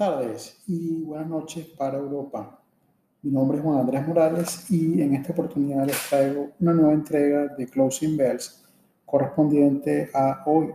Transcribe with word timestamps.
tardes 0.00 0.56
y 0.66 1.02
buenas 1.02 1.28
noches 1.28 1.66
para 1.76 1.98
Europa. 1.98 2.58
Mi 3.20 3.30
nombre 3.30 3.58
es 3.58 3.62
Juan 3.62 3.80
Andrés 3.80 4.08
Morales 4.08 4.70
y 4.70 5.02
en 5.02 5.14
esta 5.14 5.34
oportunidad 5.34 5.84
les 5.84 6.08
traigo 6.08 6.52
una 6.58 6.72
nueva 6.72 6.94
entrega 6.94 7.48
de 7.48 7.66
Closing 7.66 8.16
Bells 8.16 8.64
correspondiente 9.04 10.08
a 10.14 10.42
hoy, 10.46 10.70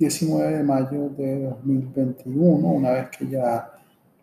19 0.00 0.48
eh, 0.48 0.56
de 0.56 0.62
mayo 0.64 1.10
de 1.10 1.44
2021, 1.44 2.66
una 2.66 2.90
vez 2.90 3.10
que 3.16 3.28
ya 3.28 3.70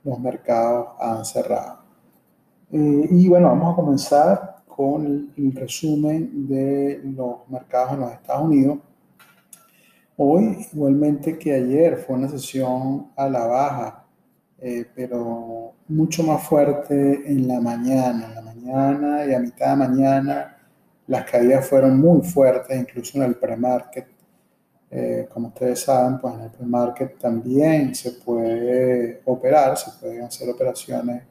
los 0.04 0.20
mercados 0.20 0.90
han 1.00 1.24
cerrado. 1.24 1.80
Eh, 2.74 3.08
y 3.12 3.30
bueno, 3.30 3.48
vamos 3.48 3.72
a 3.72 3.76
comenzar 3.78 4.56
con 4.68 5.06
el, 5.06 5.32
el 5.38 5.56
resumen 5.56 6.50
de 6.50 7.00
los 7.16 7.48
mercados 7.48 7.94
en 7.94 8.00
los 8.02 8.12
Estados 8.12 8.44
Unidos 8.44 8.80
Hoy, 10.20 10.66
igualmente 10.74 11.38
que 11.38 11.54
ayer, 11.54 11.98
fue 11.98 12.16
una 12.16 12.28
sesión 12.28 13.12
a 13.16 13.30
la 13.30 13.46
baja, 13.46 14.04
eh, 14.60 14.84
pero 14.96 15.76
mucho 15.88 16.24
más 16.24 16.42
fuerte 16.44 17.22
en 17.32 17.48
la 17.48 17.62
mañana. 17.62 18.26
En 18.28 18.34
la 18.36 18.42
mañana 18.42 19.26
y 19.28 19.34
a 19.36 19.40
mitad 19.40 19.70
de 19.70 19.76
mañana 19.76 20.58
las 21.06 21.30
caídas 21.30 21.68
fueron 21.68 22.00
muy 22.00 22.24
fuertes, 22.24 22.76
incluso 22.80 23.20
en 23.20 23.26
el 23.26 23.36
pre-market. 23.36 24.08
Eh, 24.90 25.28
como 25.32 25.50
ustedes 25.50 25.82
saben, 25.82 26.20
pues 26.20 26.34
en 26.34 26.42
el 26.42 26.50
pre-market 26.50 27.20
también 27.20 27.94
se 27.94 28.14
puede 28.14 29.22
operar, 29.26 29.78
se 29.78 29.92
pueden 30.00 30.24
hacer 30.24 30.50
operaciones 30.50 31.24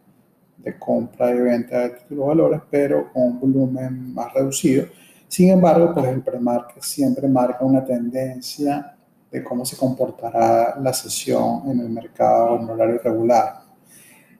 de 0.59 0.79
compra 0.79 1.35
y 1.35 1.41
venta 1.41 1.81
de 1.81 1.91
títulos 1.91 2.29
valores, 2.29 2.61
pero 2.71 3.13
con 3.13 3.23
un 3.25 3.41
volumen 3.41 4.15
más 4.15 4.33
reducido 4.33 4.87
sin 5.29 5.51
embargo, 5.51 5.93
pues 5.93 6.07
el 6.07 6.23
premarket 6.23 6.83
siempre 6.83 7.29
marca 7.29 7.65
una 7.65 7.85
tendencia 7.85 8.97
de 9.31 9.43
cómo 9.43 9.65
se 9.65 9.77
comportará 9.77 10.79
la 10.81 10.93
sesión 10.93 11.63
en 11.67 11.81
el 11.81 11.91
mercado 11.91 12.59
en 12.59 12.71
horario 12.71 13.01
regular. 13.03 13.63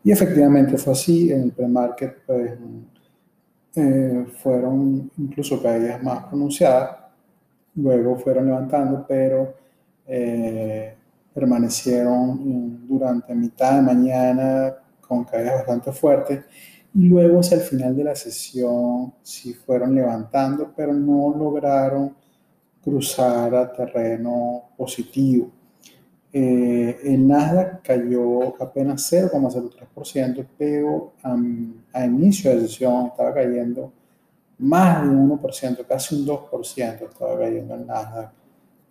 Y 0.05 0.13
efectivamente 0.13 0.79
fue 0.79 0.93
así, 0.93 1.33
en 1.33 1.43
el 1.43 1.53
premarket 1.53 2.25
pues, 2.25 2.53
eh, 3.75 4.27
fueron 4.43 5.11
incluso 5.19 5.61
caídas 5.61 6.03
más 6.03 6.25
pronunciadas, 6.27 6.97
luego 7.75 8.17
fueron 8.17 8.47
levantando, 8.47 9.05
pero 9.07 9.55
eh, 10.07 10.95
permanecieron 11.35 12.87
durante 12.87 13.35
mitad 13.35 13.77
de 13.77 13.83
mañana 13.83 14.75
con 15.01 15.25
caídas 15.25 15.57
bastante 15.57 15.93
fuertes 15.93 16.45
luego 16.97 17.41
hacia 17.41 17.59
el 17.59 17.63
final 17.63 17.95
de 17.95 18.05
la 18.05 18.15
sesión 18.15 19.13
sí 19.23 19.53
fueron 19.53 19.95
levantando, 19.95 20.73
pero 20.75 20.95
no 20.95 21.35
lograron 21.37 22.15
cruzar 22.83 23.55
a 23.55 23.73
terreno 23.73 24.71
positivo. 24.77 25.51
Eh, 26.33 26.99
el 27.05 27.27
Nasdaq 27.27 27.83
cayó 27.83 28.63
apenas 28.63 29.13
0,03%, 29.13 30.47
pero 30.57 31.13
a 31.93 32.07
inicio 32.07 32.51
de 32.55 32.63
sesión 32.63 33.07
estaba 33.07 33.35
cayendo 33.35 33.93
más 34.59 35.03
de 35.03 35.09
un 35.09 35.39
1%, 35.39 35.87
casi 35.87 36.15
un 36.15 36.27
2% 36.27 37.09
estaba 37.11 37.39
cayendo 37.39 37.75
el 37.75 37.87
Nasdaq 37.87 38.33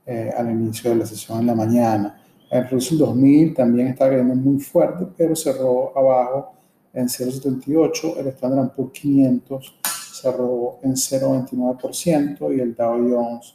eh, 0.05 0.31
al 0.37 0.51
inicio 0.51 0.91
de 0.91 0.97
la 0.97 1.05
sesión 1.05 1.39
en 1.39 1.47
la 1.47 1.55
mañana. 1.55 2.21
El 2.51 2.69
Russell 2.69 2.99
2000 2.99 3.55
también 3.55 3.87
estaba 3.87 4.11
cayendo 4.11 4.35
muy 4.35 4.59
fuerte, 4.59 5.07
pero 5.17 5.35
cerró 5.35 5.97
abajo 5.97 6.55
en 6.95 7.07
0,78, 7.07 8.17
el 8.17 8.27
Standard 8.27 8.73
Poor's 8.73 8.93
500 8.93 9.79
cerró 10.13 10.79
en 10.81 10.93
0,29% 10.93 12.55
y 12.55 12.61
el 12.61 12.73
Dow 12.73 13.09
Jones 13.09 13.53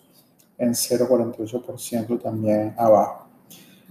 en 0.59 0.73
0,48% 0.73 2.23
también 2.23 2.75
abajo. 2.77 3.27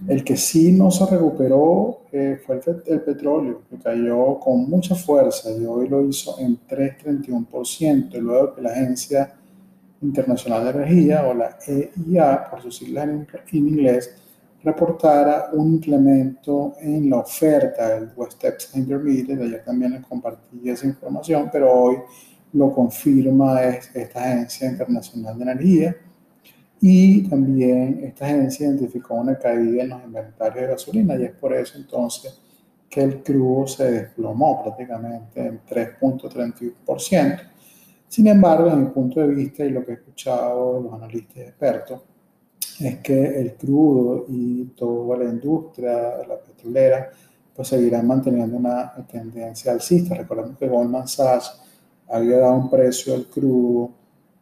El 0.08 0.24
que 0.24 0.36
sí 0.36 0.72
no 0.72 0.90
se 0.90 1.04
recuperó 1.04 2.04
eh, 2.12 2.40
fue 2.46 2.60
el, 2.86 3.00
petróleo, 3.02 3.62
que 3.68 3.76
cayó 3.76 4.38
con 4.38 4.70
mucha 4.70 4.94
fuerza 4.94 5.50
y 5.50 5.66
hoy 5.66 5.88
lo 5.88 6.06
hizo 6.06 6.38
en 6.38 6.58
3,31%, 6.66 8.18
luego 8.18 8.54
que 8.54 8.62
la 8.62 8.70
Agencia 8.70 9.34
Internacional 10.00 10.64
de 10.64 10.70
Energía, 10.70 11.26
o 11.26 11.34
la 11.34 11.58
EIA, 11.66 12.48
por 12.48 12.62
sus 12.62 12.78
siglas 12.78 13.08
en 13.08 13.26
inglés, 13.52 14.14
reportara 14.62 15.50
un 15.52 15.74
incremento 15.74 16.74
en 16.80 17.08
la 17.08 17.18
oferta 17.18 17.88
del 17.88 18.10
West 18.16 18.38
Texas 18.38 18.76
Intermediate. 18.76 19.42
Ayer 19.42 19.64
también 19.64 19.92
les 19.92 20.04
compartí 20.04 20.68
esa 20.68 20.86
información, 20.86 21.48
pero 21.50 21.72
hoy 21.72 21.96
lo 22.52 22.72
confirma 22.72 23.62
esta 23.62 24.20
Agencia 24.20 24.70
Internacional 24.70 25.36
de 25.36 25.42
Energía. 25.42 25.96
Y 26.82 27.28
también 27.28 28.00
esta 28.04 28.24
agencia 28.24 28.66
identificó 28.66 29.14
una 29.14 29.38
caída 29.38 29.82
en 29.82 29.90
los 29.90 30.02
inventarios 30.02 30.62
de 30.62 30.66
gasolina 30.66 31.14
y 31.16 31.24
es 31.24 31.32
por 31.32 31.52
eso 31.52 31.76
entonces 31.76 32.40
que 32.88 33.02
el 33.02 33.22
crudo 33.22 33.66
se 33.66 33.90
desplomó 33.90 34.62
prácticamente 34.62 35.46
en 35.46 35.60
3.31%. 35.64 37.40
Sin 38.08 38.26
embargo, 38.26 38.64
desde 38.64 38.78
mi 38.78 38.86
punto 38.86 39.20
de 39.20 39.28
vista 39.28 39.64
y 39.64 39.70
lo 39.70 39.84
que 39.84 39.92
he 39.92 39.94
escuchado 39.94 40.78
de 40.78 40.82
los 40.84 40.92
analistas 40.94 41.36
expertos, 41.36 42.00
es 42.86 42.98
que 42.98 43.40
el 43.40 43.54
crudo 43.54 44.24
y 44.28 44.64
toda 44.76 45.18
la 45.18 45.24
industria, 45.24 45.92
la 46.26 46.38
petrolera, 46.38 47.10
pues 47.54 47.68
seguirán 47.68 48.06
manteniendo 48.06 48.56
una 48.56 48.94
tendencia 49.10 49.72
alcista. 49.72 50.14
Recordemos 50.14 50.56
que 50.58 50.68
Goldman 50.68 51.06
Sachs 51.06 51.60
había 52.08 52.38
dado 52.38 52.54
un 52.54 52.70
precio 52.70 53.14
al 53.14 53.26
crudo 53.26 53.90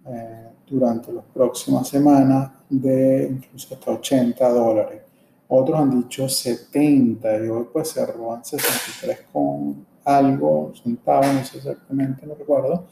eh, 0.07 0.47
durante 0.67 1.13
las 1.13 1.25
próximas 1.25 1.89
semanas 1.89 2.51
de 2.69 3.29
incluso 3.31 3.75
hasta 3.75 3.91
80 3.91 4.49
dólares. 4.51 5.03
Otros 5.49 5.81
han 5.81 6.03
dicho 6.03 6.29
70 6.29 7.45
y 7.45 7.49
hoy 7.49 7.67
pues 7.73 7.89
cerró 7.93 8.37
en 8.37 8.45
63 8.45 9.21
con 9.33 9.87
algo 10.05 10.73
centavos, 10.83 11.27
no 11.27 11.45
sé 11.45 11.59
exactamente, 11.59 12.27
no 12.27 12.35
recuerdo, 12.35 12.87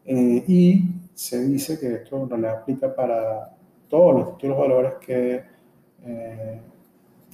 y 0.05 0.85
se 1.15 1.45
dice 1.45 1.79
que 1.79 1.95
esto 1.95 2.23
en 2.23 2.31
realidad 2.31 2.57
aplica 2.63 2.95
para 2.95 3.55
todos 3.89 4.15
los 4.15 4.39
títulos 4.39 4.59
valores 4.59 4.93
que 5.05 5.43
eh, 6.05 6.61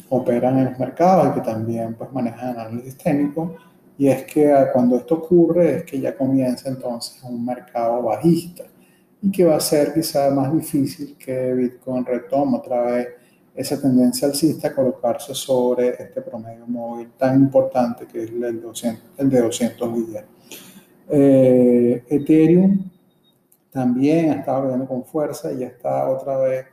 operan 0.09 0.59
en 0.59 0.65
los 0.67 0.79
mercados 0.79 1.29
y 1.29 1.41
que 1.41 1.41
también 1.41 1.95
pues, 1.95 2.13
manejan 2.13 2.59
análisis 2.59 2.97
técnico. 2.97 3.57
Y 3.97 4.09
es 4.09 4.25
que 4.25 4.53
ah, 4.53 4.71
cuando 4.73 4.97
esto 4.97 5.17
ocurre 5.17 5.77
es 5.77 5.85
que 5.85 6.01
ya 6.01 6.17
comienza 6.17 6.69
entonces 6.69 7.21
un 7.25 7.45
mercado 7.45 8.03
bajista 8.03 8.65
y 9.21 9.31
que 9.31 9.45
va 9.45 9.57
a 9.57 9.61
ser 9.61 9.93
quizá 9.93 10.31
más 10.31 10.53
difícil 10.53 11.17
que 11.19 11.53
Bitcoin 11.53 12.05
retome 12.05 12.59
otra 12.59 12.83
vez 12.83 13.09
esa 13.55 13.81
tendencia 13.81 14.29
alcista 14.29 14.69
a 14.69 14.75
colocarse 14.75 15.35
sobre 15.35 15.89
este 15.89 16.23
promedio 16.23 16.65
móvil 16.69 17.11
tan 17.19 17.41
importante 17.41 18.07
que 18.07 18.23
es 18.23 18.31
el, 18.31 18.41
de 18.41 18.53
200, 18.53 19.05
el 19.19 19.31
de 19.31 19.41
200 19.41 20.07
días. 20.07 20.25
Eh, 21.11 22.05
Ethereum 22.09 22.89
también 23.73 24.31
ha 24.31 24.35
estado 24.35 24.69
viendo 24.69 24.87
con 24.87 25.05
fuerza 25.05 25.53
y 25.53 25.59
ya 25.59 25.67
está 25.67 26.09
otra 26.09 26.37
vez 26.39 26.67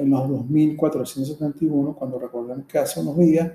en 0.00 0.10
los 0.10 0.22
2.471, 0.22 1.94
cuando 1.94 2.18
recuerden 2.18 2.62
que 2.62 2.78
hace 2.78 3.00
unos 3.00 3.16
días 3.18 3.50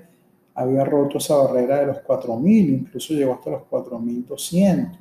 había 0.54 0.84
roto 0.84 1.18
esa 1.18 1.36
barrera 1.36 1.80
de 1.80 1.86
los 1.86 1.98
4.000, 1.98 2.80
incluso 2.80 3.14
llegó 3.14 3.34
hasta 3.34 3.50
los 3.50 3.62
4.200. 3.70 4.98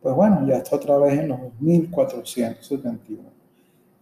Pues 0.00 0.14
bueno, 0.14 0.46
ya 0.46 0.56
está 0.56 0.76
otra 0.76 0.98
vez 0.98 1.18
en 1.20 1.28
los 1.28 1.40
2.471. 1.60 3.18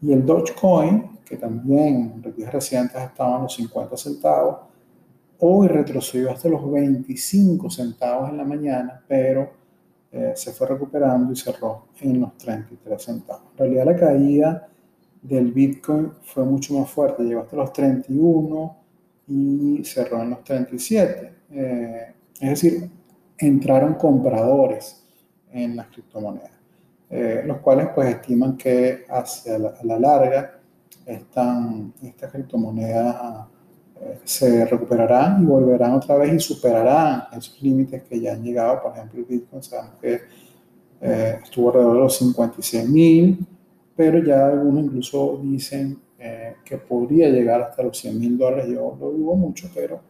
Y 0.02 0.12
el 0.12 0.24
Dogecoin, 0.24 1.18
que 1.24 1.36
también 1.36 2.22
en 2.24 2.34
días 2.36 2.52
recientes 2.52 3.00
estaba 3.00 3.36
en 3.36 3.42
los 3.42 3.54
50 3.54 3.96
centavos, 3.96 4.56
hoy 5.38 5.68
retrocedió 5.68 6.30
hasta 6.30 6.48
los 6.48 6.70
25 6.70 7.70
centavos 7.70 8.30
en 8.30 8.36
la 8.36 8.44
mañana, 8.44 9.02
pero 9.06 9.50
eh, 10.12 10.32
se 10.34 10.52
fue 10.52 10.66
recuperando 10.66 11.32
y 11.32 11.36
cerró 11.36 11.86
en 12.00 12.20
los 12.20 12.36
33 12.36 13.02
centavos. 13.02 13.44
En 13.52 13.58
realidad 13.58 13.86
la 13.86 13.96
caída 13.96 14.68
del 15.22 15.52
Bitcoin 15.52 16.12
fue 16.22 16.44
mucho 16.44 16.74
más 16.74 16.90
fuerte, 16.90 17.22
llegó 17.22 17.42
hasta 17.42 17.56
los 17.56 17.72
31 17.72 18.76
y 19.28 19.84
cerró 19.84 20.22
en 20.22 20.30
los 20.30 20.44
37. 20.44 21.34
Eh, 21.52 22.14
es 22.40 22.50
decir, 22.50 22.90
entraron 23.38 23.94
compradores 23.94 25.04
en 25.52 25.76
las 25.76 25.88
criptomonedas, 25.88 26.52
eh, 27.10 27.42
los 27.44 27.58
cuales 27.58 27.88
pues 27.94 28.08
estiman 28.16 28.56
que 28.56 29.04
hacia 29.08 29.58
la, 29.58 29.98
larga 29.98 30.58
están, 31.04 31.92
estas 32.02 32.32
criptomonedas 32.32 33.46
eh, 34.00 34.18
se 34.24 34.64
recuperarán 34.64 35.42
y 35.42 35.46
volverán 35.46 35.92
otra 35.92 36.16
vez 36.16 36.32
y 36.32 36.40
superarán 36.40 37.24
esos 37.32 37.60
límites 37.62 38.02
que 38.04 38.20
ya 38.20 38.32
han 38.32 38.42
llegado. 38.42 38.82
Por 38.82 38.92
ejemplo, 38.92 39.20
el 39.20 39.26
Bitcoin 39.26 39.62
sabemos 39.62 39.98
que 40.00 40.20
estuvo 41.00 41.68
alrededor 41.68 41.94
de 41.94 42.00
los 42.00 42.16
56 42.18 42.88
mil 42.88 43.46
pero 43.96 44.22
ya 44.22 44.46
algunos 44.46 44.84
incluso 44.84 45.40
dicen 45.42 46.00
eh, 46.22 46.56
que 46.62 46.76
podría 46.76 47.30
llegar 47.30 47.62
hasta 47.62 47.82
los 47.82 47.96
100 47.98 48.20
mil 48.20 48.36
dólares. 48.36 48.66
Yo 48.68 48.94
lo 49.00 49.10
dudo 49.10 49.34
mucho, 49.36 49.70
pero 49.74 50.02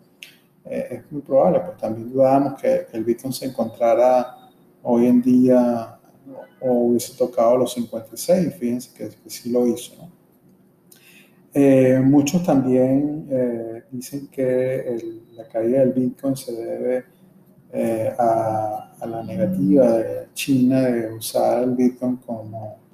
eh, 0.64 0.88
es 0.90 1.12
muy 1.12 1.22
probable. 1.22 1.60
Pues 1.60 1.76
también 1.78 2.12
dudamos 2.12 2.60
que 2.60 2.86
el 2.92 3.04
Bitcoin 3.04 3.32
se 3.32 3.46
encontrara 3.46 4.36
hoy 4.82 5.06
en 5.06 5.22
día 5.22 5.98
o 6.60 6.72
hubiese 6.72 7.16
tocado 7.16 7.58
los 7.58 7.72
56. 7.74 8.54
Fíjense 8.56 8.90
que, 8.92 9.30
sí 9.30 9.50
lo 9.50 9.68
hizo. 9.68 9.92
Eh, 11.54 12.00
muchos 12.02 12.42
también 12.44 13.28
dicen 13.90 14.28
que 14.28 14.98
la 15.32 15.46
caída 15.48 15.80
del 15.80 15.92
Bitcoin 15.92 16.36
se 16.36 16.52
debe 16.52 17.04
a, 18.18 18.94
a 19.00 19.06
la 19.06 19.22
negativa 19.22 19.92
de 19.92 20.28
China 20.34 20.80
de 20.82 21.12
usar 21.12 21.62
el 21.62 21.76
Bitcoin 21.76 22.16
como 22.16 22.89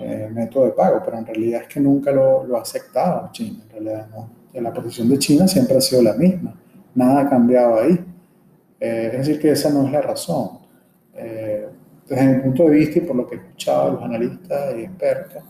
eh, 0.00 0.30
método 0.32 0.66
de 0.66 0.70
pago, 0.70 1.02
pero 1.04 1.18
en 1.18 1.26
realidad 1.26 1.62
es 1.62 1.66
que 1.66 1.80
nunca 1.80 2.12
lo, 2.12 2.44
lo 2.44 2.56
ha 2.56 2.62
aceptado 2.62 3.30
China. 3.32 3.64
En 3.64 3.84
realidad, 3.84 4.08
no. 4.12 4.30
la 4.60 4.72
posición 4.72 5.08
de 5.08 5.18
China 5.18 5.48
siempre 5.48 5.76
ha 5.76 5.80
sido 5.80 6.02
la 6.02 6.14
misma, 6.14 6.54
nada 6.94 7.22
ha 7.22 7.28
cambiado 7.28 7.80
ahí. 7.80 7.98
Eh, 8.78 9.10
es 9.12 9.18
decir, 9.18 9.40
que 9.40 9.50
esa 9.50 9.70
no 9.70 9.84
es 9.84 9.92
la 9.92 10.00
razón. 10.00 10.60
Eh, 11.14 11.66
desde 12.06 12.26
mi 12.28 12.42
punto 12.42 12.62
de 12.64 12.70
vista 12.70 12.98
y 12.98 13.00
por 13.02 13.16
lo 13.16 13.26
que 13.26 13.34
he 13.34 13.38
escuchado 13.38 13.86
de 13.86 13.92
los 13.94 14.02
analistas 14.04 14.76
y 14.76 14.82
expertos, 14.82 15.42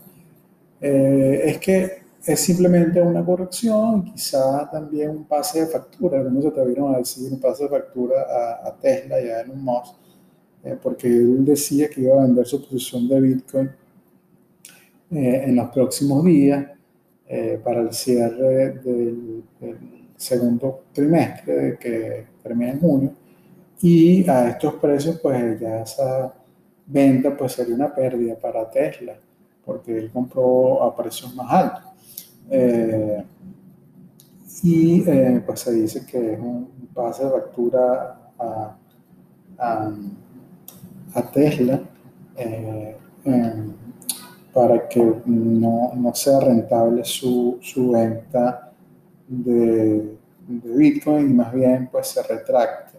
es 0.81 1.57
que 1.59 2.01
es 2.25 2.39
simplemente 2.39 3.01
una 3.01 3.23
corrección 3.23 4.03
quizá 4.05 4.67
también 4.71 5.11
un 5.11 5.25
pase 5.25 5.61
de 5.61 5.67
factura. 5.67 6.19
Algunos 6.19 6.43
se 6.43 6.49
atrevieron 6.49 6.95
a 6.95 6.97
decir 6.97 7.31
un 7.31 7.39
pase 7.39 7.63
de 7.65 7.69
factura 7.69 8.15
a, 8.23 8.67
a 8.67 8.75
Tesla 8.77 9.21
y 9.21 9.29
a 9.29 9.41
Elon 9.41 9.63
Musk, 9.63 9.93
porque 10.81 11.07
él 11.07 11.45
decía 11.45 11.87
que 11.87 12.01
iba 12.01 12.19
a 12.19 12.25
vender 12.25 12.47
su 12.47 12.61
posición 12.61 13.07
de 13.07 13.21
Bitcoin 13.21 13.69
eh, 15.11 15.43
en 15.47 15.55
los 15.55 15.69
próximos 15.69 16.23
días 16.23 16.67
eh, 17.27 17.59
para 17.63 17.81
el 17.81 17.91
cierre 17.93 18.73
del, 18.73 19.43
segundo 20.15 20.83
trimestre 20.91 21.77
que 21.79 22.27
termina 22.43 22.71
en 22.71 22.79
junio. 22.79 23.13
Y 23.81 24.29
a 24.29 24.49
estos 24.49 24.75
precios 24.75 25.19
pues 25.21 25.59
ya 25.59 25.81
esa 25.81 26.33
venta 26.85 27.35
pues 27.35 27.53
sería 27.53 27.75
una 27.75 27.93
pérdida 27.93 28.35
para 28.35 28.69
Tesla 28.69 29.15
porque 29.65 29.97
él 29.97 30.11
compró 30.11 30.83
a 30.83 30.95
precios 30.95 31.33
más 31.35 31.51
altos. 31.51 31.83
Eh, 32.49 33.23
y 34.63 35.01
pues 35.45 35.59
se 35.59 35.73
dice 35.73 36.05
que 36.05 36.33
es 36.33 36.39
un 36.39 36.69
pase 36.93 37.23
de 37.23 37.31
factura 37.31 38.31
a, 38.37 38.77
a, 39.57 39.91
a 41.13 41.31
Tesla 41.31 41.81
para 44.53 44.87
que 44.87 45.21
no, 45.25 45.91
no 45.95 46.15
sea 46.15 46.39
rentable 46.39 47.03
su, 47.03 47.57
su 47.61 47.91
venta 47.91 48.71
de, 49.27 50.17
de, 50.47 50.75
Bitcoin 50.75 51.29
y 51.29 51.33
más 51.33 51.53
bien 51.53 51.87
pues 51.91 52.07
se 52.07 52.23
retracte 52.23 52.97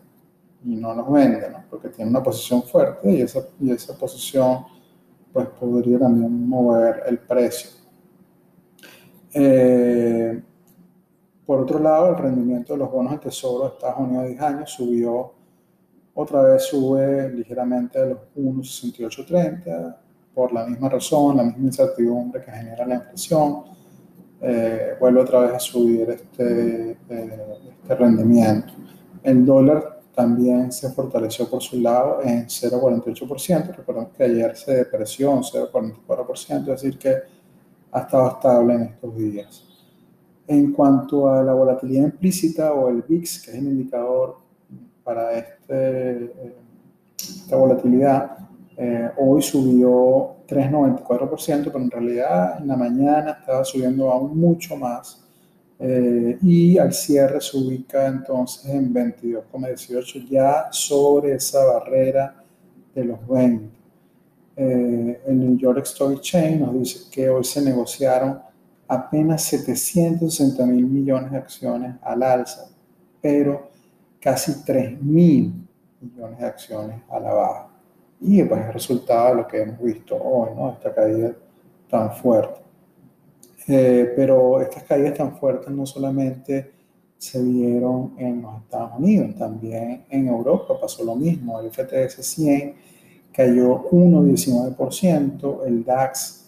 y 0.64 0.76
no 0.76 0.94
nos 0.94 1.11
vende, 1.11 1.50
¿no? 1.50 1.64
porque 1.69 1.88
tiene 1.88 2.11
una 2.11 2.23
posición 2.23 2.62
fuerte 2.62 3.11
y 3.11 3.23
esa, 3.23 3.41
y 3.58 3.70
esa 3.73 3.97
posición 3.97 4.64
pues 5.32 5.49
podría 5.49 5.99
también 5.99 6.49
mover 6.49 7.02
el 7.06 7.19
precio. 7.19 7.70
Eh, 9.32 10.43
por 11.46 11.61
otro 11.61 11.79
lado, 11.79 12.11
el 12.11 12.17
rendimiento 12.17 12.73
de 12.73 12.79
los 12.81 12.91
bonos 12.91 13.12
de 13.12 13.19
tesoro 13.19 13.64
de 13.64 13.75
Estados 13.75 13.99
Unidos 13.99 14.23
de 14.25 14.29
10 14.31 14.43
años 14.43 14.70
subió, 14.70 15.32
otra 16.15 16.43
vez 16.43 16.65
sube 16.65 17.31
ligeramente 17.31 17.98
a 17.98 18.06
los 18.06 18.19
1,6830 18.36 19.96
por 20.34 20.53
la 20.53 20.67
misma 20.67 20.89
razón, 20.89 21.37
la 21.37 21.44
misma 21.44 21.65
incertidumbre 21.67 22.43
que 22.43 22.51
genera 22.51 22.87
la 22.87 22.94
inflación, 22.96 23.63
eh, 24.41 24.94
vuelve 24.99 25.20
otra 25.20 25.41
vez 25.41 25.53
a 25.53 25.58
subir 25.58 26.08
este, 26.10 26.93
eh, 27.08 27.58
este 27.82 27.94
rendimiento. 27.94 28.72
El 29.22 29.44
dólar 29.44 30.01
también 30.15 30.72
se 30.72 30.91
fortaleció 30.91 31.49
por 31.49 31.63
su 31.63 31.81
lado 31.81 32.20
en 32.22 32.46
0,48%. 32.46 33.77
Recordemos 33.77 34.10
que 34.17 34.25
ayer 34.25 34.56
se 34.56 34.77
depreció 34.77 35.32
en 35.32 35.43
0,44%, 35.43 36.60
es 36.60 36.82
decir, 36.82 36.99
que 36.99 37.17
ha 37.93 38.01
estado 38.01 38.29
estable 38.29 38.75
en 38.75 38.82
estos 38.82 39.17
días. 39.17 39.65
En 40.46 40.72
cuanto 40.72 41.31
a 41.31 41.43
la 41.43 41.53
volatilidad 41.53 42.05
implícita 42.05 42.72
o 42.72 42.89
el 42.89 43.03
VIX, 43.03 43.43
que 43.43 43.51
es 43.51 43.56
el 43.56 43.65
indicador 43.65 44.39
para 45.05 45.32
este, 45.32 46.25
eh, 46.25 46.56
esta 47.17 47.56
volatilidad, 47.56 48.40
eh, 48.82 49.10
hoy 49.19 49.43
subió 49.43 50.37
3,94%, 50.49 51.65
pero 51.65 51.81
en 51.81 51.91
realidad 51.91 52.58
en 52.60 52.67
la 52.67 52.77
mañana 52.77 53.37
estaba 53.39 53.63
subiendo 53.63 54.10
aún 54.10 54.39
mucho 54.39 54.75
más. 54.75 55.22
Eh, 55.79 56.39
y 56.43 56.79
al 56.79 56.94
cierre 56.94 57.43
se 57.43 57.58
ubica 57.58 58.06
entonces 58.06 58.65
en 58.72 58.91
22,18, 58.94 60.27
ya 60.31 60.69
sobre 60.70 61.34
esa 61.34 61.63
barrera 61.63 62.43
de 62.94 63.05
los 63.05 63.19
20. 63.29 63.69
Eh, 64.56 65.20
el 65.27 65.39
New 65.39 65.58
York 65.58 65.84
Stock 65.84 66.13
Exchange 66.13 66.60
nos 66.60 66.72
dice 66.72 67.10
que 67.10 67.29
hoy 67.29 67.44
se 67.44 67.60
negociaron 67.60 68.41
apenas 68.89 69.43
760 69.43 70.65
mil 70.65 70.87
millones 70.87 71.31
de 71.32 71.37
acciones 71.37 71.96
al 72.01 72.22
alza, 72.22 72.70
pero 73.20 73.69
casi 74.19 74.65
3 74.65 75.03
mil 75.03 75.53
millones 76.01 76.39
de 76.39 76.46
acciones 76.46 76.96
a 77.10 77.20
la 77.20 77.32
baja 77.34 77.69
y 78.20 78.43
pues 78.43 78.67
el 78.67 78.72
resultado 78.72 79.31
de 79.31 79.34
lo 79.43 79.48
que 79.48 79.62
hemos 79.62 79.81
visto 79.81 80.17
hoy, 80.17 80.50
¿no? 80.55 80.72
Esta 80.72 80.94
caída 80.94 81.34
tan 81.89 82.12
fuerte. 82.12 82.60
Eh, 83.67 84.12
pero 84.17 84.60
estas 84.60 84.82
caídas 84.84 85.15
tan 85.15 85.36
fuertes 85.36 85.70
no 85.70 85.86
solamente 85.86 86.72
se 87.17 87.43
vieron 87.43 88.15
en 88.19 88.43
los 88.43 88.62
Estados 88.62 88.93
Unidos, 88.98 89.34
también 89.36 90.05
en 90.08 90.29
Europa 90.29 90.79
pasó 90.81 91.05
lo 91.05 91.15
mismo. 91.15 91.60
El 91.60 91.70
FTS 91.70 92.24
100 92.24 92.74
cayó 93.32 93.89
1,19%, 93.91 95.67
el 95.67 95.84
DAX, 95.84 96.46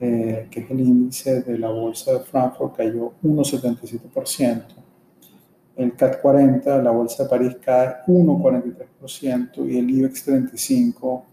eh, 0.00 0.46
que 0.50 0.60
es 0.60 0.70
el 0.70 0.80
índice 0.80 1.42
de 1.42 1.58
la 1.58 1.70
bolsa 1.70 2.14
de 2.14 2.20
Frankfurt, 2.20 2.76
cayó 2.76 3.12
1,77%. 3.22 4.62
El 5.76 5.96
CAT 5.96 6.20
40, 6.20 6.82
la 6.82 6.90
bolsa 6.90 7.24
de 7.24 7.28
París, 7.28 7.56
cae 7.64 8.02
1,43% 8.06 9.70
y 9.70 9.78
el 9.78 9.90
IBEX 9.90 10.24
35 10.24 11.24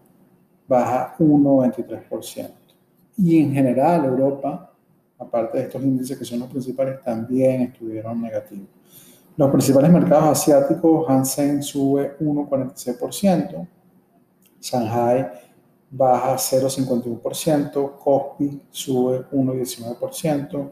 baja 0.66 1.14
1,23%. 1.18 2.50
Y 3.18 3.38
en 3.40 3.52
general 3.52 4.04
Europa 4.06 4.70
aparte 5.20 5.58
de 5.58 5.64
estos 5.64 5.82
índices 5.82 6.18
que 6.18 6.24
son 6.24 6.40
los 6.40 6.48
principales, 6.48 7.02
también 7.02 7.62
estuvieron 7.62 8.20
negativos. 8.20 8.68
Los 9.36 9.50
principales 9.50 9.90
mercados 9.90 10.40
asiáticos, 10.40 11.08
Hansen 11.08 11.62
sube 11.62 12.18
1,46%, 12.18 13.68
Shanghai 14.60 15.28
baja 15.90 16.36
0,51%, 16.36 17.98
Kospi 17.98 18.62
sube 18.70 19.26
1,19%, 19.30 20.70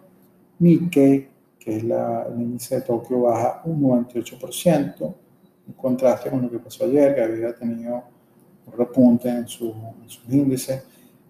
Nikkei, 0.58 1.28
que 1.58 1.76
es 1.76 1.82
el 1.82 2.40
índice 2.40 2.76
de 2.76 2.80
Tokio, 2.82 3.22
baja 3.22 3.62
un 3.64 3.82
98%, 3.82 5.14
en 5.66 5.72
contraste 5.74 6.30
con 6.30 6.42
lo 6.42 6.50
que 6.50 6.58
pasó 6.58 6.84
ayer, 6.84 7.14
que 7.14 7.22
había 7.22 7.54
tenido 7.54 8.02
un 8.66 8.72
repunte 8.72 9.28
en, 9.28 9.46
sus 9.46 9.74
índices. 10.28 10.82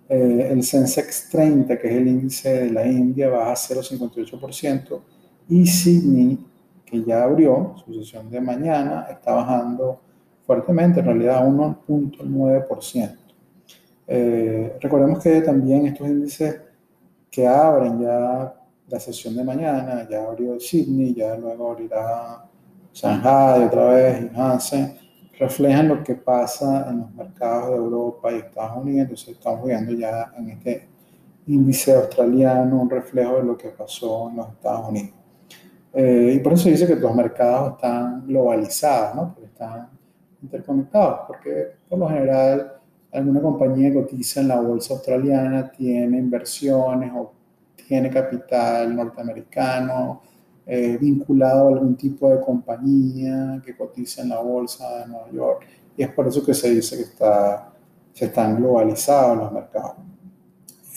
Eh, 0.09 0.49
el 0.51 0.63
Sensex 0.63 1.29
30, 1.31 1.79
que 1.79 1.89
es 1.89 1.95
el 1.95 2.09
índice 2.09 2.65
de 2.65 2.71
la 2.71 2.87
India, 2.87 3.29
baja 3.29 3.55
0,58%, 3.55 5.01
y 5.49 5.67
Sydney, 5.67 6.39
que 6.85 7.03
ya 7.05 7.25
abrió 7.25 7.75
su 7.85 7.95
sesión 7.95 8.31
de 8.31 8.41
mañana, 8.41 9.07
está 9.11 9.35
bajando 9.35 10.01
fuertemente, 10.47 11.01
en 11.01 11.07
realidad 11.07 11.47
1.9%. 11.47 13.17
Eh, 14.11 14.79
recordemos 14.81 15.23
que 15.23 15.43
también 15.43 15.87
estos 15.87 16.09
índices 16.09 16.63
que 17.31 17.47
abren 17.47 18.01
ya 18.01 18.55
la 18.89 18.99
sesión 18.99 19.37
de 19.37 19.45
mañana, 19.45 20.07
ya 20.09 20.25
abrió 20.25 20.59
Sydney, 20.59 21.15
ya 21.15 21.37
luego 21.37 21.73
abrirá 21.73 22.45
Shanghai 22.93 23.65
otra 23.65 23.89
vez 23.91 24.23
y 24.23 24.41
Hansen, 24.41 24.97
reflejan 25.39 25.89
lo 25.89 26.03
que 26.03 26.15
pasa 26.15 26.89
en 26.91 27.01
los 27.01 27.15
mercados 27.15 27.71
de 27.71 27.77
Europa 27.77 28.33
y 28.33 28.37
Estados 28.37 28.83
Unidos. 28.83 29.03
Entonces 29.03 29.29
estamos 29.29 29.67
viendo 29.67 29.93
ya 29.93 30.33
en 30.37 30.51
este 30.51 30.89
índice 31.47 31.95
australiano 31.95 32.83
un 32.83 32.91
reflejo 32.91 33.37
de 33.37 33.45
lo 33.45 33.57
que 33.57 33.69
pasó 33.69 34.31
en 34.31 34.37
los 34.37 34.49
Estados 34.49 34.89
Unidos. 34.89 35.11
Eh, 35.93 36.35
y 36.37 36.39
por 36.41 36.53
eso 36.55 36.69
dice 36.69 36.87
que 36.87 36.97
los 36.97 37.15
mercados 37.15 37.75
están 37.75 38.27
globalizados, 38.27 39.15
¿no? 39.17 39.37
Están 39.43 39.89
interconectados, 40.43 41.21
porque 41.27 41.67
por 41.89 41.99
lo 41.99 42.09
general 42.09 42.75
alguna 43.13 43.41
compañía 43.41 43.91
que 43.91 44.03
cotiza 44.03 44.41
en 44.41 44.49
la 44.49 44.61
bolsa 44.61 44.95
australiana 44.95 45.71
tiene 45.71 46.19
inversiones 46.19 47.13
o 47.17 47.33
tiene 47.89 48.11
capital 48.11 48.95
norteamericano 48.95 50.21
eh, 50.67 50.99
vinculado 51.01 51.69
a 51.69 51.73
algún 51.73 51.97
tipo 51.97 52.31
de 52.31 52.41
compañía 52.43 53.63
que 53.65 53.75
cotiza 53.75 54.21
en 54.21 54.29
la 54.29 54.41
bolsa 54.41 54.99
de 54.99 55.07
Nueva 55.07 55.31
York. 55.33 55.67
Y 55.97 56.03
es 56.03 56.11
por 56.13 56.29
eso 56.29 56.45
que 56.45 56.53
se 56.53 56.71
dice 56.71 56.97
que 56.97 57.05
está, 57.05 57.73
se 58.13 58.27
están 58.27 58.57
globalizados 58.57 59.39
los 59.39 59.53
mercados. 59.53 59.95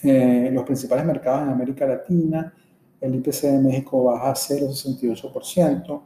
Eh, 0.04 0.50
los 0.52 0.66
principales 0.66 1.06
mercados 1.06 1.44
en 1.44 1.50
América 1.50 1.86
Latina, 1.86 2.54
el 3.00 3.16
IPC 3.16 3.42
de 3.44 3.60
México 3.60 4.04
baja 4.04 4.34
0,68%, 4.34 6.02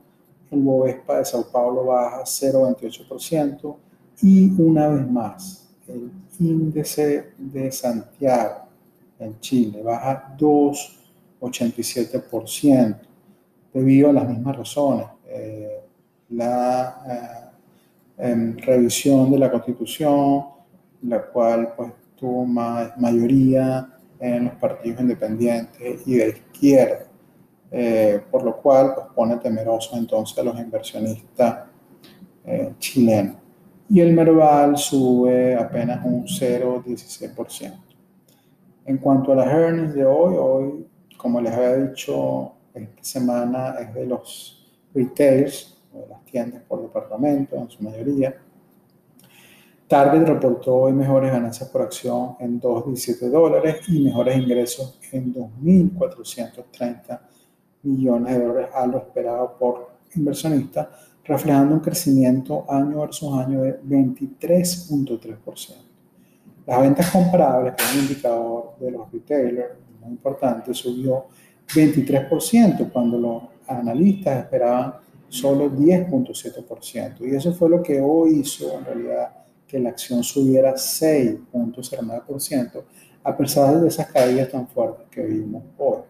el 0.52 0.62
Bovespa 0.62 1.18
de 1.18 1.26
Sao 1.26 1.48
Paulo 1.52 1.86
baja 1.86 2.22
0,28% 2.22 3.76
y 4.22 4.62
una 4.62 4.90
vez 4.90 5.10
más, 5.10 5.70
el 5.88 6.12
índice 6.40 7.32
de 7.38 7.72
Santiago 7.72 8.65
en 9.20 9.40
Chile 9.40 9.82
baja 9.82 10.36
2,87% 10.38 12.98
debido 13.74 14.10
a 14.10 14.14
las 14.14 14.28
mismas 14.28 14.58
razones. 14.58 15.08
Eh, 15.28 15.80
la 16.30 17.52
eh, 18.18 18.56
revisión 18.66 19.32
de 19.32 19.40
la 19.40 19.52
constitución, 19.52 20.46
la 21.04 21.22
cual 21.22 21.74
pues, 21.76 21.92
tuvo 22.16 22.46
mayoría 22.46 23.90
en 24.20 24.46
los 24.46 24.56
partidos 24.56 25.02
independientes 25.02 26.08
y 26.08 26.16
de 26.16 26.30
izquierda, 26.30 27.06
eh, 27.70 28.22
por 28.32 28.44
lo 28.44 28.60
cual 28.62 28.94
pues, 28.96 29.08
pone 29.14 29.36
temeroso 29.38 29.98
entonces 29.98 30.40
a 30.40 30.44
los 30.44 30.58
inversionistas 30.58 31.66
chilenos. 32.80 33.36
Y 33.90 34.00
el 34.00 34.14
Merval 34.14 34.78
sube 34.78 35.56
apenas 35.56 36.06
un 36.06 36.26
0,16%. 36.26 37.86
En 38.86 39.00
cuanto 39.00 39.32
a 39.32 39.36
las 39.36 39.48
earnings 39.48 39.96
de 39.96 40.06
hoy, 40.06 40.36
hoy, 40.38 40.86
como 41.18 41.42
les 41.42 41.52
había 41.52 41.78
dicho, 41.78 42.52
esta 42.72 43.04
semana 43.04 43.78
es 43.80 43.92
de 43.96 44.06
los 44.06 44.72
retails, 44.94 45.82
de 45.92 46.08
las 46.08 46.24
tiendas 46.26 46.62
por 46.68 46.84
departamento 46.84 47.56
en 47.56 47.68
su 47.68 47.84
mayoría. 47.84 48.36
Target 49.88 50.28
reportó 50.28 50.76
hoy 50.76 50.94
mejores 50.94 51.32
ganancias 51.32 51.68
por 51.70 51.82
acción 51.82 52.36
en 52.40 52.62
2,17 52.62 53.28
dólares 53.30 53.78
y 53.88 54.04
mejores 54.04 54.38
ingresos 54.38 55.00
en 55.12 55.34
2.430 55.34 57.20
millones 57.82 58.38
de 58.38 58.46
dólares 58.46 58.70
a 58.72 58.86
lo 58.86 59.00
esperado 59.00 59.58
por 59.58 59.96
inversionistas, 60.16 60.90
reflejando 61.24 61.74
un 61.74 61.82
crecimiento 61.82 62.66
año 62.70 63.02
versus 63.02 63.34
año 63.34 63.64
de 63.64 63.82
23.3%. 63.82 65.95
Las 66.66 66.82
ventas 66.82 67.12
comparables, 67.12 67.76
que 67.76 67.84
es 67.84 67.94
un 67.94 68.00
indicador 68.02 68.76
de 68.80 68.92
los 68.92 69.12
retailers 69.12 69.74
muy 70.02 70.12
importante, 70.12 70.74
subió 70.74 71.26
23% 71.68 72.92
cuando 72.92 73.18
los 73.18 73.44
analistas 73.68 74.44
esperaban 74.44 74.96
solo 75.30 75.70
10.7%. 75.70 77.22
Y 77.22 77.36
eso 77.36 77.54
fue 77.54 77.70
lo 77.70 77.84
que 77.84 78.02
hoy 78.02 78.40
hizo 78.40 78.78
en 78.78 78.86
realidad 78.86 79.32
que 79.68 79.80
la 79.80 79.90
acción 79.90 80.24
subiera 80.24 80.74
6.09% 80.74 82.84
a 83.24 83.36
pesar 83.36 83.82
de 83.82 83.88
esas 83.88 84.12
caídas 84.12 84.50
tan 84.50 84.68
fuertes 84.68 85.08
que 85.10 85.24
vimos 85.24 85.64
hoy. 85.78 86.02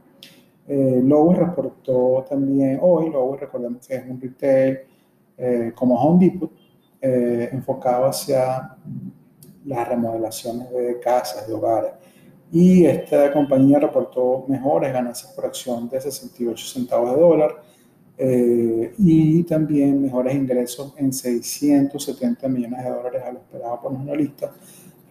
Eh, 0.68 1.02
reportó 1.36 2.26
también 2.28 2.80
hoy, 2.82 3.10
Lowe 3.10 3.38
recordemos 3.38 3.88
que 3.88 3.96
es 3.96 4.10
un 4.10 4.20
retail 4.20 4.80
eh, 5.38 5.72
como 5.76 5.96
Home 5.96 6.26
Depot, 6.26 6.52
eh, 7.02 7.50
enfocado 7.52 8.08
hacia 8.08 8.76
las 9.66 9.88
remodelaciones 9.88 10.72
de 10.72 11.00
casas, 11.00 11.48
de 11.48 11.54
hogares. 11.54 11.92
Y 12.52 12.86
esta 12.86 13.34
compañía 13.34 13.80
reportó 13.80 14.46
mejores 14.48 14.94
ganancias 14.94 15.32
por 15.34 15.46
acción 15.46 15.90
de 15.90 16.00
68 16.00 16.66
centavos 16.66 17.16
de 17.16 17.22
dólar 17.22 17.62
eh, 18.18 18.94
y 18.98 19.44
también 19.44 20.02
mejores 20.02 20.36
ingresos 20.36 20.94
en 20.98 21.12
670 21.12 22.48
millones 22.48 22.84
de 22.84 22.90
dólares 22.90 23.24
a 23.26 23.32
lo 23.32 23.40
esperado 23.40 23.82
por 23.82 23.92
los 23.92 24.02
analistas, 24.02 24.52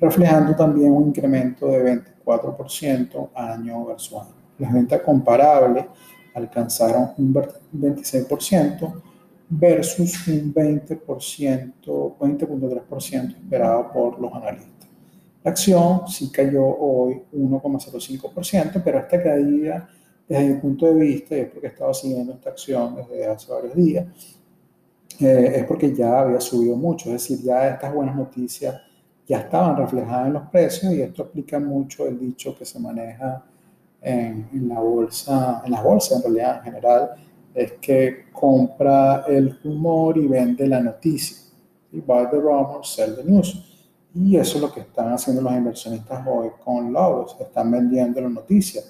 reflejando 0.00 0.54
también 0.56 0.92
un 0.92 1.08
incremento 1.08 1.66
de 1.66 2.00
24% 2.24 3.30
año 3.34 3.84
versus 3.84 4.20
año. 4.22 4.34
Las 4.58 4.72
ventas 4.72 5.00
comparables 5.02 5.86
alcanzaron 6.34 7.10
un 7.18 7.34
26% 7.34 9.02
versus 9.56 10.26
un 10.26 10.52
20%, 10.52 11.72
20.3% 12.18 13.36
esperado 13.36 13.92
por 13.92 14.20
los 14.20 14.32
analistas. 14.32 14.88
La 15.42 15.50
acción 15.50 16.08
sí 16.08 16.30
cayó 16.30 16.64
hoy 16.64 17.22
1,05%, 17.32 18.82
pero 18.82 18.98
esta 18.98 19.22
caída, 19.22 19.88
desde 20.28 20.48
mi 20.48 20.60
punto 20.60 20.86
de 20.86 20.94
vista, 20.94 21.36
y 21.36 21.40
es 21.40 21.50
porque 21.50 21.66
he 21.68 21.70
estado 21.70 21.94
siguiendo 21.94 22.32
esta 22.32 22.50
acción 22.50 22.96
desde 22.96 23.26
hace 23.26 23.52
varios 23.52 23.74
días, 23.76 24.06
eh, 25.20 25.52
es 25.56 25.64
porque 25.64 25.94
ya 25.94 26.20
había 26.20 26.40
subido 26.40 26.76
mucho, 26.76 27.10
es 27.10 27.28
decir, 27.28 27.44
ya 27.44 27.68
estas 27.68 27.94
buenas 27.94 28.16
noticias 28.16 28.80
ya 29.26 29.38
estaban 29.38 29.76
reflejadas 29.76 30.26
en 30.26 30.32
los 30.32 30.48
precios 30.48 30.92
y 30.92 31.02
esto 31.02 31.22
explica 31.22 31.60
mucho 31.60 32.06
el 32.06 32.18
dicho 32.18 32.56
que 32.56 32.64
se 32.64 32.80
maneja 32.80 33.44
en, 34.02 34.48
en 34.52 34.68
la 34.68 34.80
bolsa, 34.80 35.62
en 35.64 35.70
las 35.70 35.82
bolsas 35.82 36.18
en 36.18 36.22
realidad 36.22 36.56
en 36.58 36.64
general, 36.64 37.10
es 37.54 37.72
que 37.80 38.26
compra 38.32 39.24
el 39.28 39.58
rumor 39.62 40.18
y 40.18 40.26
vende 40.26 40.66
la 40.66 40.80
noticia. 40.80 41.38
Buy 41.92 42.28
the 42.28 42.38
rumor, 42.38 42.84
sell 42.84 43.14
the 43.14 43.22
news. 43.22 43.70
Y 44.12 44.36
eso 44.36 44.56
es 44.56 44.62
lo 44.62 44.72
que 44.72 44.80
están 44.80 45.12
haciendo 45.12 45.42
los 45.42 45.52
inversionistas 45.52 46.26
hoy 46.26 46.50
con 46.64 46.92
Logos. 46.92 47.36
Están 47.40 47.70
vendiendo 47.70 48.20
la 48.20 48.28
noticia. 48.28 48.82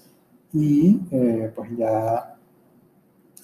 Y 0.52 1.00
eh, 1.10 1.52
pues 1.54 1.70
ya 1.76 2.36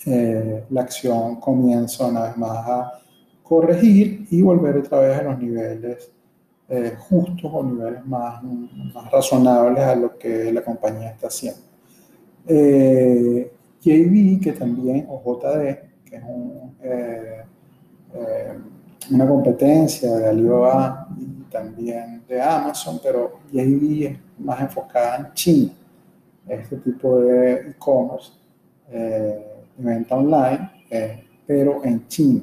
eh, 0.07 0.65
la 0.71 0.81
acción 0.81 1.37
comienza 1.37 2.07
una 2.07 2.23
vez 2.23 2.37
más 2.39 2.69
a 2.69 2.93
corregir 3.43 4.27
y 4.31 4.41
volver 4.41 4.79
otra 4.79 5.01
vez 5.01 5.19
a 5.19 5.23
los 5.25 5.39
niveles 5.39 6.11
eh, 6.69 6.95
justos 6.99 7.51
o 7.53 7.63
niveles 7.63 8.07
más, 8.07 8.43
más 8.43 9.11
razonables 9.11 9.83
a 9.83 9.95
lo 9.97 10.17
que 10.17 10.53
la 10.53 10.63
compañía 10.63 11.11
está 11.11 11.27
haciendo. 11.27 11.61
JB, 13.81 14.41
que 14.41 14.53
también, 14.53 15.07
o 15.09 15.21
JD, 15.25 15.91
que 16.05 16.17
es 16.17 16.23
eh, 16.83 17.45
eh, 18.15 18.59
una 19.11 19.27
competencia 19.27 20.17
de 20.17 20.29
Alibaba 20.29 21.09
y 21.19 21.51
también 21.51 22.23
de 22.29 22.41
Amazon, 22.41 23.01
pero 23.03 23.41
JB 23.51 24.07
es 24.07 24.19
más 24.39 24.61
enfocada 24.61 25.17
en 25.17 25.33
China, 25.33 25.73
este 26.47 26.77
tipo 26.77 27.21
de 27.21 27.71
e-commerce, 27.71 28.33
eh, 28.91 29.65
venta 29.79 30.17
online, 30.17 30.71
pero 31.47 31.83
en 31.85 32.07
China. 32.09 32.43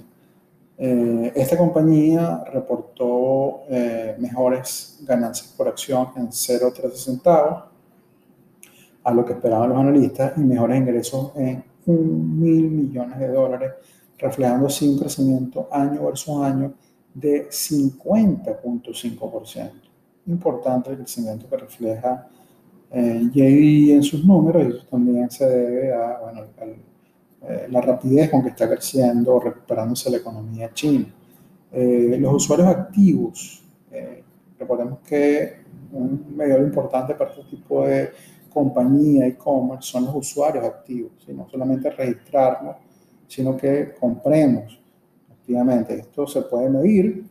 esta 0.78 1.58
compañía 1.58 2.44
reportó 2.52 3.64
mejores 4.18 5.00
ganancias 5.02 5.54
por 5.56 5.68
acción 5.68 6.10
en 6.16 6.30
0,13 6.30 6.92
centavos 6.96 7.77
a 9.08 9.14
lo 9.14 9.24
que 9.24 9.32
esperaban 9.34 9.70
los 9.70 9.78
analistas 9.78 10.34
y 10.36 10.40
mejores 10.42 10.78
ingresos 10.78 11.32
en 11.38 11.64
un 11.86 12.42
mil 12.42 12.70
millones 12.70 13.18
de 13.18 13.30
dólares, 13.30 13.72
reflejando 14.18 14.68
así 14.68 14.90
un 14.90 15.00
crecimiento 15.00 15.70
año 15.72 16.04
versus 16.04 16.44
año 16.44 16.74
de 17.14 17.48
50.5%. 17.48 19.72
Importante 20.26 20.90
el 20.90 20.98
crecimiento 20.98 21.50
que 21.50 21.56
refleja 21.56 22.28
eh, 22.92 23.30
JD 23.32 23.94
en 23.94 24.04
sus 24.04 24.26
números 24.26 24.66
y 24.66 24.70
eso 24.72 24.86
también 24.92 25.32
se 25.32 25.48
debe 25.48 25.94
a, 25.94 26.20
bueno, 26.20 26.42
eh, 27.44 27.68
la 27.70 27.80
rapidez 27.80 28.30
con 28.30 28.44
que 28.44 28.50
está 28.50 28.68
creciendo 28.68 29.36
o 29.36 29.40
recuperándose 29.40 30.12
la 30.12 30.18
economía 30.18 30.74
china. 30.74 31.06
Eh, 31.72 32.18
los 32.20 32.34
usuarios 32.34 32.68
activos, 32.68 33.64
eh, 33.90 34.22
recordemos 34.60 35.00
que 35.00 35.66
un 35.94 36.36
medio 36.36 36.58
importante 36.58 37.16
para 37.16 37.32
este 37.32 37.44
tipo 37.44 37.88
de 37.88 38.12
compañía 38.50 39.28
e-commerce 39.28 39.92
son 39.92 40.06
los 40.06 40.16
usuarios 40.16 40.66
activos, 40.66 41.12
no 41.28 41.48
solamente 41.50 41.90
registrarnos, 41.90 42.76
sino 43.28 43.56
que 43.58 43.94
compremos 44.00 44.80
activamente. 45.32 45.96
Esto 46.00 46.26
se 46.28 46.42
puede 46.44 46.70
medir 46.70 47.26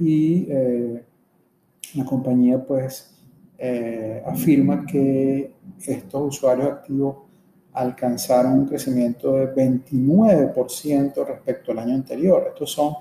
y 0.00 0.48
la 1.94 2.04
compañía 2.04 2.64
pues 2.64 3.14
afirma 4.24 4.84
que 4.84 5.54
estos 5.86 6.36
usuarios 6.36 6.68
activos 6.68 7.16
alcanzaron 7.72 8.60
un 8.60 8.66
crecimiento 8.66 9.34
de 9.34 9.54
29% 9.54 11.26
respecto 11.26 11.72
al 11.72 11.78
año 11.80 11.94
anterior. 11.94 12.46
Estos 12.48 12.72
son 12.72 12.94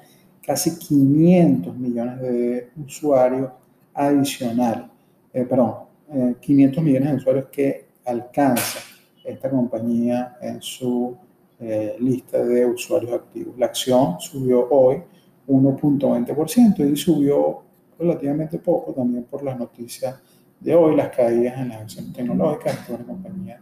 casi 0.45 0.77
500 0.77 1.77
millones 1.77 2.21
de 2.21 2.69
usuarios 2.85 3.51
adicionales, 3.93 4.87
eh, 6.09 6.13
perdón, 6.13 6.37
500 6.39 6.77
eh, 6.77 6.81
millones 6.81 7.09
de 7.09 7.15
usuarios 7.15 7.45
que 7.51 7.85
alcanza 8.05 8.79
esta 9.23 9.49
compañía 9.49 10.37
en 10.41 10.61
su 10.61 11.17
eh, 11.59 11.95
lista 11.99 12.43
de 12.43 12.65
usuarios 12.65 13.13
activos. 13.13 13.57
La 13.57 13.67
acción 13.67 14.19
subió 14.19 14.67
hoy 14.69 15.01
1.20% 15.47 16.91
y 16.91 16.95
subió 16.95 17.63
relativamente 17.97 18.59
poco 18.59 18.93
también 18.93 19.23
por 19.23 19.43
las 19.43 19.57
noticias 19.57 20.19
de 20.59 20.75
hoy, 20.75 20.95
las 20.95 21.09
caídas 21.09 21.57
en 21.57 21.69
las 21.69 21.81
acciones 21.81 22.13
tecnológicas. 22.13 22.79
Es 22.81 22.89
una 22.89 23.05
compañía 23.05 23.61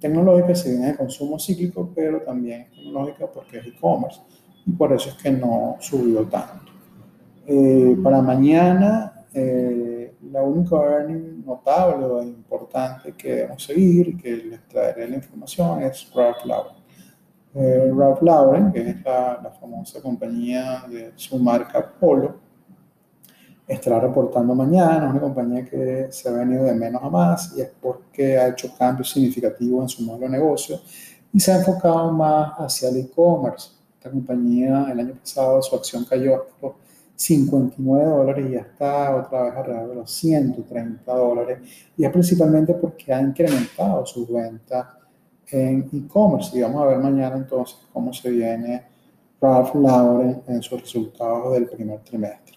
tecnológica, 0.00 0.54
se 0.54 0.70
viene 0.70 0.88
de 0.88 0.96
consumo 0.96 1.38
cíclico, 1.38 1.90
pero 1.94 2.22
también 2.22 2.66
tecnológica 2.70 3.26
porque 3.30 3.58
es 3.58 3.66
e-commerce 3.66 4.20
y 4.66 4.72
por 4.72 4.92
eso 4.92 5.10
es 5.10 5.14
que 5.16 5.30
no 5.30 5.76
subió 5.80 6.24
tanto. 6.24 6.72
Eh, 7.46 7.96
para 8.02 8.22
mañana, 8.22 9.26
eh, 9.32 9.89
la 10.22 10.42
única 10.42 10.76
earning 10.76 11.44
notable 11.44 12.04
o 12.04 12.22
importante 12.22 13.12
que 13.12 13.32
debemos 13.32 13.64
seguir 13.64 14.08
y 14.08 14.16
que 14.16 14.36
les 14.36 14.68
traeré 14.68 15.08
la 15.08 15.16
información 15.16 15.82
es 15.82 16.10
Ralph 16.14 16.44
Lauren. 16.44 16.76
Eh, 17.54 17.92
Ralph 17.96 18.22
Lauren, 18.22 18.72
que 18.72 18.90
es 18.90 19.02
la, 19.02 19.40
la 19.42 19.50
famosa 19.50 20.00
compañía 20.00 20.84
de 20.88 21.12
su 21.16 21.38
marca 21.38 21.92
Polo, 21.98 22.50
estará 23.66 24.00
reportando 24.00 24.54
mañana, 24.54 25.10
una 25.10 25.20
compañía 25.20 25.64
que 25.64 26.08
se 26.10 26.28
ha 26.28 26.32
venido 26.32 26.64
de 26.64 26.74
menos 26.74 27.02
a 27.02 27.08
más 27.08 27.54
y 27.56 27.60
es 27.60 27.70
porque 27.80 28.36
ha 28.36 28.48
hecho 28.48 28.74
cambios 28.76 29.10
significativos 29.10 29.82
en 29.82 29.88
su 29.88 30.02
modelo 30.02 30.26
de 30.26 30.38
negocio 30.38 30.80
y 31.32 31.38
se 31.38 31.52
ha 31.52 31.58
enfocado 31.58 32.12
más 32.12 32.52
hacia 32.58 32.88
el 32.88 32.96
e-commerce. 32.98 33.70
Esta 33.96 34.10
compañía 34.10 34.88
el 34.90 35.00
año 35.00 35.14
pasado 35.14 35.62
su 35.62 35.76
acción 35.76 36.04
cayó 36.04 36.34
hasta 36.42 36.74
59 37.20 38.02
dólares 38.02 38.46
y 38.48 38.52
ya 38.54 38.60
está 38.60 39.14
otra 39.14 39.42
vez 39.42 39.54
alrededor 39.54 39.88
de 39.90 39.94
los 39.96 40.10
130 40.10 41.14
dólares 41.14 41.58
y 41.94 42.04
es 42.06 42.10
principalmente 42.10 42.72
porque 42.72 43.12
ha 43.12 43.20
incrementado 43.20 44.06
sus 44.06 44.26
ventas 44.32 44.86
en 45.50 45.86
e-commerce 45.92 46.56
y 46.56 46.62
vamos 46.62 46.82
a 46.82 46.86
ver 46.86 46.98
mañana 46.98 47.36
entonces 47.36 47.76
cómo 47.92 48.10
se 48.14 48.30
viene 48.30 48.84
Ralph 49.38 49.74
Lauren 49.74 50.42
en 50.46 50.62
sus 50.62 50.80
resultados 50.80 51.52
del 51.52 51.68
primer 51.68 51.98
trimestre. 52.00 52.56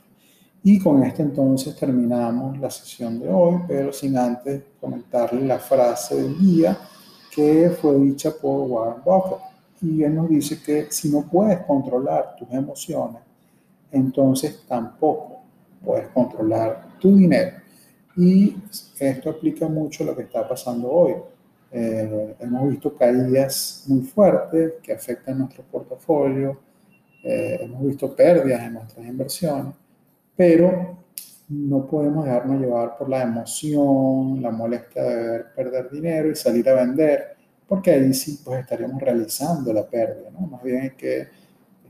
Y 0.63 0.79
con 0.79 1.03
esto 1.03 1.23
entonces 1.23 1.75
terminamos 1.75 2.57
la 2.57 2.69
sesión 2.69 3.19
de 3.19 3.29
hoy, 3.29 3.59
pero 3.67 3.91
sin 3.91 4.17
antes 4.17 4.63
comentarle 4.79 5.45
la 5.45 5.59
frase 5.59 6.15
del 6.15 6.39
día 6.39 6.77
que 7.35 7.69
fue 7.81 7.99
dicha 7.99 8.31
por 8.31 8.61
Warren 8.69 9.03
Buffett. 9.03 9.39
Y 9.81 10.03
él 10.03 10.15
nos 10.15 10.29
dice 10.29 10.61
que 10.61 10.87
si 10.89 11.09
no 11.09 11.23
puedes 11.23 11.59
controlar 11.65 12.37
tus 12.37 12.49
emociones, 12.49 13.32
entonces 13.93 14.63
tampoco 14.67 15.41
puedes 15.83 16.09
controlar 16.09 16.97
tu 16.99 17.15
dinero. 17.15 17.57
Y 18.17 18.55
esto 18.99 19.29
aplica 19.29 19.67
mucho 19.67 20.03
a 20.03 20.07
lo 20.07 20.15
que 20.15 20.23
está 20.23 20.47
pasando 20.47 20.91
hoy. 20.91 21.15
Eh, 21.71 22.35
hemos 22.39 22.69
visto 22.69 22.95
caídas 22.95 23.85
muy 23.87 24.01
fuertes 24.01 24.73
que 24.83 24.93
afectan 24.93 25.39
nuestro 25.39 25.63
portafolio, 25.63 26.59
eh, 27.23 27.59
hemos 27.61 27.81
visto 27.87 28.13
pérdidas 28.15 28.61
en 28.63 28.73
nuestras 28.73 29.07
inversiones 29.07 29.73
pero 30.35 30.97
no 31.49 31.85
podemos 31.85 32.25
dejarnos 32.25 32.61
llevar 32.61 32.97
por 32.97 33.09
la 33.09 33.21
emoción, 33.21 34.41
la 34.41 34.51
molestia 34.51 35.03
de 35.03 35.39
perder 35.55 35.89
dinero 35.91 36.31
y 36.31 36.35
salir 36.35 36.67
a 36.69 36.73
vender, 36.73 37.35
porque 37.67 37.91
ahí 37.91 38.13
sí 38.13 38.39
pues 38.43 38.61
estaríamos 38.61 39.01
realizando 39.01 39.71
la 39.71 39.87
pérdida, 39.87 40.31
¿no? 40.31 40.47
Más 40.47 40.63
bien 40.63 40.81
hay 40.81 40.89
que 40.91 41.27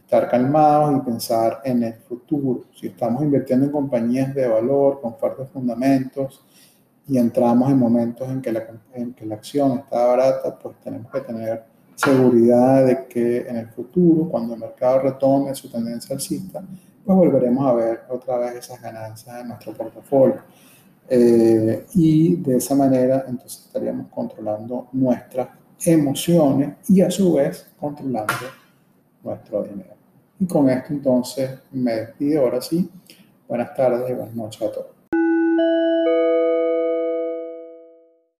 estar 0.04 0.30
calmados 0.30 0.98
y 0.98 1.00
pensar 1.02 1.62
en 1.64 1.84
el 1.84 1.94
futuro. 1.96 2.66
Si 2.80 2.88
estamos 2.88 3.24
invirtiendo 3.24 3.66
en 3.66 3.72
compañías 3.72 4.34
de 4.36 4.48
valor 4.48 5.02
con 5.02 5.16
fuertes 5.16 5.50
fundamentos 5.50 6.44
y 7.08 7.18
entramos 7.18 7.72
en 7.72 7.80
momentos 7.80 8.30
en 8.30 8.42
que 8.42 8.52
la, 8.52 8.64
en 8.94 9.14
que 9.14 9.26
la 9.26 9.36
acción 9.36 9.80
está 9.80 10.06
barata, 10.06 10.58
pues 10.58 10.76
tenemos 10.84 11.12
que 11.12 11.22
tener 11.22 11.64
seguridad 11.96 12.86
de 12.86 13.08
que 13.08 13.40
en 13.48 13.58
el 13.58 13.70
futuro, 13.70 14.30
cuando 14.30 14.54
el 14.54 14.60
mercado 14.60 15.00
retome 15.00 15.54
su 15.56 15.70
tendencia 15.70 16.16
alcista, 16.16 16.64
pues 17.06 17.18
volveremos 17.18 17.66
a 17.66 17.74
ver 17.74 18.02
otra 18.10 18.38
vez 18.38 18.56
esas 18.56 18.82
ganancias 18.82 19.42
en 19.42 19.48
nuestro 19.48 19.74
portafolio. 19.74 20.42
Eh, 21.10 21.86
y 21.96 22.38
de 22.38 22.58
esa 22.58 22.76
manera 22.76 23.26
entonces 23.28 23.66
estaríamos 23.66 24.08
controlando 24.10 24.88
nuestras 24.94 25.50
emociones 25.86 26.76
y 26.88 27.02
a 27.02 27.12
su 27.12 27.34
vez 27.34 27.68
controlando 27.78 28.34
nuestro 29.24 29.64
dinero. 29.64 29.96
Y 30.40 30.46
con 30.46 30.70
esto 30.70 30.94
entonces 30.94 31.60
me 31.72 31.94
despido 31.94 32.42
ahora 32.42 32.62
sí. 32.62 32.90
Buenas 33.48 33.74
tardes 33.76 34.10
y 34.10 34.14
buenas 34.14 34.36
noches 34.36 34.62
a 34.62 34.72
todos. 34.72 35.03